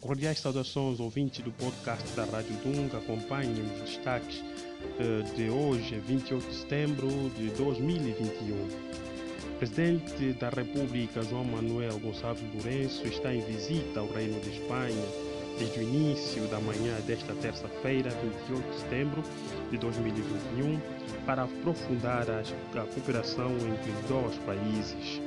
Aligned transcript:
Cordiais 0.00 0.38
saudações 0.38 1.00
ouvintes 1.00 1.42
do 1.42 1.50
podcast 1.52 2.06
da 2.14 2.24
Rádio 2.24 2.54
Dunga. 2.62 2.98
Acompanhem 2.98 3.62
os 3.74 3.80
destaques 3.82 4.44
eh, 5.00 5.22
de 5.34 5.50
hoje, 5.50 5.98
28 5.98 6.46
de 6.46 6.54
setembro 6.54 7.08
de 7.36 7.48
2021. 7.50 8.54
O 8.54 9.58
presidente 9.58 10.32
da 10.34 10.50
República, 10.50 11.22
João 11.22 11.44
Manuel 11.44 11.98
Gonçalves 11.98 12.44
Lourenço, 12.54 13.06
está 13.06 13.34
em 13.34 13.40
visita 13.40 14.00
ao 14.00 14.06
Reino 14.12 14.38
de 14.40 14.50
Espanha 14.50 15.04
desde 15.58 15.80
o 15.80 15.82
início 15.82 16.46
da 16.48 16.60
manhã 16.60 16.94
desta 17.06 17.34
terça-feira, 17.34 18.10
28 18.48 18.70
de 18.70 18.78
setembro 18.78 19.22
de 19.70 19.78
2021, 19.78 20.78
para 21.24 21.44
aprofundar 21.44 22.26
a 22.30 22.42
cooperação 22.94 23.50
entre 23.52 23.90
os 23.90 24.08
dois 24.08 24.36
países. 24.44 25.20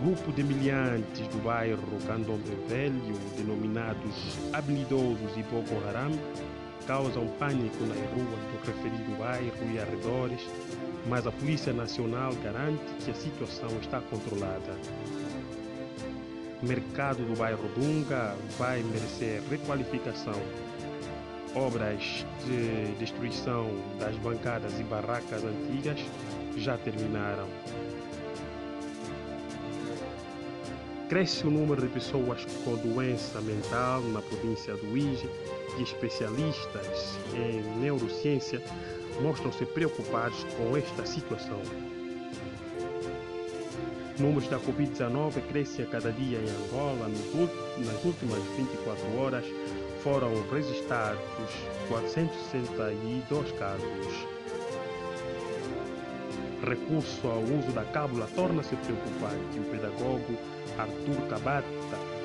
Grupo 0.00 0.30
de 0.30 0.42
miliantes 0.42 1.26
do 1.28 1.42
bairro 1.42 1.80
Candomblé 2.06 2.54
Velho, 2.68 3.14
denominados 3.34 4.36
habilidosos 4.52 5.36
e 5.36 5.42
Boko 5.44 5.74
Haram, 5.88 6.12
causam 6.86 7.26
pânico 7.38 7.82
nas 7.86 7.96
ruas 8.10 8.38
do 8.52 8.66
referido 8.66 9.18
bairro 9.18 9.72
e 9.72 9.78
arredores, 9.78 10.40
mas 11.08 11.26
a 11.26 11.32
Polícia 11.32 11.72
Nacional 11.72 12.34
garante 12.44 12.84
que 13.04 13.10
a 13.10 13.14
situação 13.14 13.70
está 13.80 14.00
controlada. 14.02 14.76
O 16.62 16.66
mercado 16.66 17.24
do 17.24 17.36
bairro 17.36 17.66
Dunga 17.74 18.36
vai 18.58 18.82
merecer 18.82 19.42
requalificação. 19.48 20.40
Obras 21.54 22.26
de 22.44 22.94
destruição 22.98 23.70
das 23.98 24.14
bancadas 24.16 24.78
e 24.78 24.82
barracas 24.82 25.42
antigas 25.42 25.98
já 26.56 26.76
terminaram. 26.76 27.48
Cresce 31.08 31.46
o 31.46 31.50
número 31.50 31.82
de 31.82 31.88
pessoas 31.88 32.44
com 32.64 32.74
doença 32.76 33.40
mental 33.40 34.02
na 34.02 34.20
província 34.20 34.74
do 34.74 34.98
Ige 34.98 35.30
e 35.78 35.82
especialistas 35.82 37.16
em 37.32 37.62
neurociência 37.78 38.60
mostram-se 39.22 39.64
preocupados 39.66 40.44
com 40.56 40.76
esta 40.76 41.06
situação. 41.06 41.60
Números 44.18 44.48
da 44.48 44.58
Covid-19 44.58 45.42
crescem 45.48 45.84
a 45.84 45.88
cada 45.88 46.10
dia 46.10 46.38
em 46.38 46.48
Angola. 46.66 47.08
Nas 47.08 48.04
últimas 48.04 48.42
24 48.56 49.18
horas 49.18 49.44
foram 50.02 50.32
registrados 50.50 51.20
462 51.88 53.52
casos. 53.52 54.26
Recurso 56.66 57.28
ao 57.28 57.42
uso 57.42 57.70
da 57.72 57.84
cábula 57.84 58.26
torna-se 58.34 58.74
preocupante. 58.74 59.58
O 59.60 59.64
pedagogo 59.70 60.36
Arthur 60.76 61.28
Cabata 61.28 62.16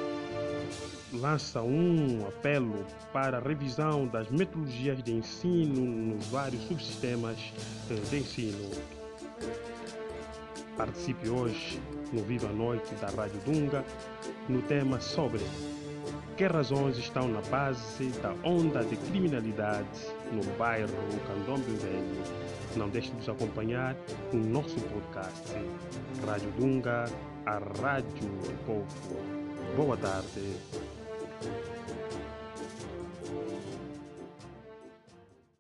lança 1.14 1.62
um 1.62 2.26
apelo 2.28 2.84
para 3.14 3.38
a 3.38 3.42
revisão 3.42 4.08
das 4.08 4.30
metodologias 4.32 5.04
de 5.04 5.14
ensino 5.14 6.16
nos 6.16 6.26
vários 6.28 6.64
subsistemas 6.64 7.38
de 8.10 8.18
ensino. 8.18 8.72
Participe 10.76 11.30
hoje 11.30 11.80
no 12.12 12.24
Viva 12.24 12.50
a 12.50 12.54
Noite 12.54 12.96
da 12.96 13.10
Rádio 13.10 13.40
Dunga 13.46 13.86
no 14.50 14.62
tema 14.64 15.00
sobre 15.00 15.42
que 16.36 16.48
razões 16.48 16.98
estão 16.98 17.28
na 17.28 17.42
base 17.42 18.06
da 18.24 18.34
onda 18.44 18.84
de 18.84 18.96
criminalidade 18.96 19.88
no 20.32 20.44
bairro 20.58 20.90
Candomblé 21.28 21.76
Velho. 21.76 22.24
Não 22.76 22.90
deixe 22.90 23.10
de 23.10 23.18
nos 23.18 23.30
acompanhar 23.30 23.96
no 24.32 24.44
nosso 24.44 24.80
podcast. 24.82 25.54
Rádio 26.26 26.52
Dunga, 26.52 27.06
a 27.46 27.58
Rádio 27.58 28.28
do 28.28 28.66
Povo. 28.66 28.86
Boa 29.76 29.98
tarde. 29.98 30.58